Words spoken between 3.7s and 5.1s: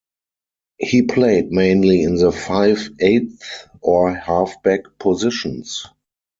or halfback